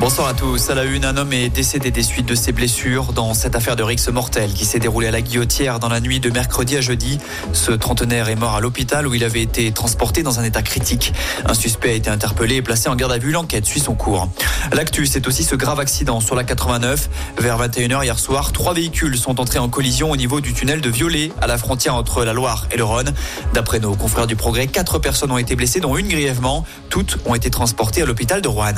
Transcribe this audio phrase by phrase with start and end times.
[0.00, 0.70] Bonsoir à tous.
[0.70, 3.74] À la une, un homme est décédé des suites de ses blessures dans cette affaire
[3.74, 6.80] de rixe mortel qui s'est déroulée à la Guillotière dans la nuit de mercredi à
[6.80, 7.18] jeudi.
[7.52, 11.12] Ce trentenaire est mort à l'hôpital où il avait été transporté dans un état critique.
[11.46, 13.32] Un suspect a été interpellé et placé en garde à vue.
[13.32, 14.28] L'enquête suit son cours.
[14.72, 17.10] L'actu, c'est aussi ce grave accident sur la 89.
[17.38, 20.90] Vers 21h hier soir, trois véhicules sont entrés en collision au niveau du tunnel de
[20.90, 23.12] Violet à la frontière entre la Loire et le Rhône.
[23.52, 26.64] D'après nos confrères du Progrès, quatre personnes ont été blessées, dont une grièvement.
[26.88, 28.74] Toutes ont été transportées à l'hôpital de Rouen.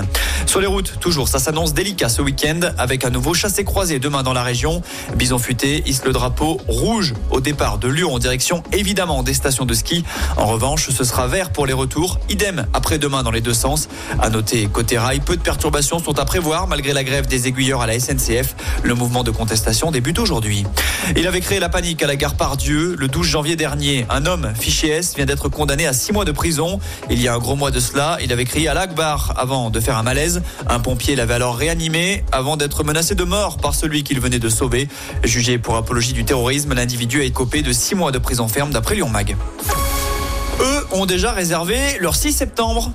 [0.47, 4.45] Sur les routes, ça s'annonce délicat ce week-end avec un nouveau chassé-croisé demain dans la
[4.45, 4.81] région.
[5.17, 9.65] Bison futé hisse le drapeau rouge au départ de Lyon en direction évidemment des stations
[9.65, 10.05] de ski.
[10.37, 12.21] En revanche, ce sera vert pour les retours.
[12.29, 13.89] Idem après-demain dans les deux sens.
[14.21, 17.81] À noter côté rail, peu de perturbations sont à prévoir malgré la grève des aiguilleurs
[17.81, 18.55] à la SNCF.
[18.85, 20.65] Le mouvement de contestation débute aujourd'hui.
[21.17, 24.07] Il avait créé la panique à la gare Pardieu le 12 janvier dernier.
[24.11, 26.79] Un homme, fiché S, vient d'être condamné à six mois de prison.
[27.11, 29.81] Il y a un gros mois de cela, il avait crié à l'Akbar avant de
[29.81, 30.43] faire un malaise.
[30.69, 34.49] Un pompier l'avait alors réanimé avant d'être menacé de mort par celui qu'il venait de
[34.49, 34.89] sauver.
[35.25, 38.95] Jugé pour apologie du terrorisme, l'individu a écopé de 6 mois de prison ferme d'après
[38.95, 39.37] Lyon Mag.
[40.61, 42.93] Eux ont déjà réservé leur 6 septembre.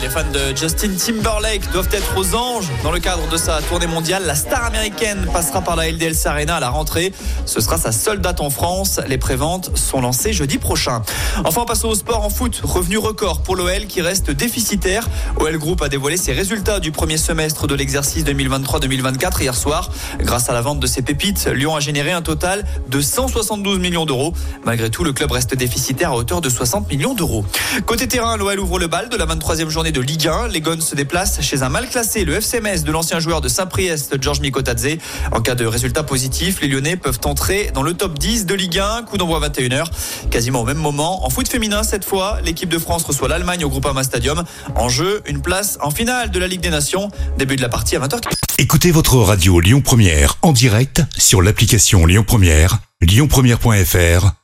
[0.00, 2.68] Les fans de Justin Timberlake doivent être aux anges.
[2.82, 6.56] Dans le cadre de sa tournée mondiale, la star américaine passera par la LDLC Arena
[6.56, 7.12] à la rentrée.
[7.46, 9.00] Ce sera sa seule date en France.
[9.06, 11.02] Les préventes sont lancées jeudi prochain.
[11.44, 12.60] Enfin, passons au sport en foot.
[12.64, 15.08] Revenu record pour l'OL qui reste déficitaire.
[15.38, 19.90] OL Group a dévoilé ses résultats du premier semestre de l'exercice 2023-2024 hier soir.
[20.18, 24.06] Grâce à la vente de ses pépites, Lyon a généré un total de 172 millions
[24.06, 24.32] d'euros.
[24.64, 27.44] Malgré tout, le club reste déficitaire à hauteur de 60 millions d'euros.
[27.86, 30.48] Côté terrain, l'OL ouvre le bal de la 23e de Ligue 1.
[30.48, 34.20] Les Gones se déplacent chez un mal classé, le FCMS de l'ancien joueur de Saint-Priest,
[34.22, 34.98] Georges Mikotadze.
[35.32, 38.78] En cas de résultat positif, les Lyonnais peuvent entrer dans le top 10 de Ligue
[38.78, 39.02] 1.
[39.02, 39.86] Coup d'envoi 21h.
[40.30, 41.26] Quasiment au même moment.
[41.26, 44.44] En foot féminin, cette fois, l'équipe de France reçoit l'Allemagne au Groupama Stadium.
[44.76, 47.08] En jeu, une place en finale de la Ligue des Nations.
[47.38, 48.20] Début de la partie à 20h.
[48.58, 54.43] Écoutez votre radio Lyon Première en direct sur l'application Lyon Première, lyonpremière.fr